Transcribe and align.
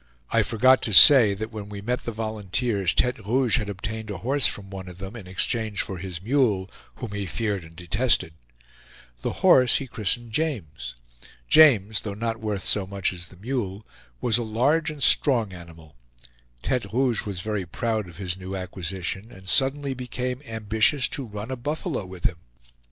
I 0.31 0.41
forgot 0.41 0.81
to 0.81 0.93
say 0.95 1.35
that 1.35 1.51
when 1.51 1.69
we 1.69 1.79
met 1.79 2.05
the 2.05 2.11
volunteers 2.11 2.91
Tete 2.95 3.23
Rouge 3.23 3.59
had 3.59 3.69
obtained 3.69 4.09
a 4.09 4.17
horse 4.17 4.47
from 4.47 4.71
one 4.71 4.87
of 4.87 4.97
them, 4.97 5.15
in 5.15 5.27
exchange 5.27 5.83
for 5.83 5.99
his 5.99 6.23
mule, 6.23 6.71
whom 6.95 7.11
he 7.11 7.27
feared 7.27 7.63
and 7.63 7.75
detested. 7.75 8.33
The 9.21 9.31
horse 9.43 9.75
he 9.75 9.85
christened 9.85 10.31
James. 10.31 10.95
James, 11.47 12.01
though 12.01 12.15
not 12.15 12.39
worth 12.39 12.63
so 12.63 12.87
much 12.87 13.13
as 13.13 13.27
the 13.27 13.37
mule, 13.37 13.85
was 14.21 14.39
a 14.39 14.43
large 14.43 14.89
and 14.89 15.03
strong 15.03 15.53
animal. 15.53 15.95
Tete 16.63 16.91
Rouge 16.91 17.27
was 17.27 17.41
very 17.41 17.67
proud 17.67 18.09
of 18.09 18.17
his 18.17 18.35
new 18.35 18.55
acquisition, 18.55 19.31
and 19.31 19.47
suddenly 19.47 19.93
became 19.93 20.41
ambitious 20.47 21.07
to 21.09 21.27
run 21.27 21.51
a 21.51 21.55
buffalo 21.55 22.07
with 22.07 22.23
him. 22.23 22.37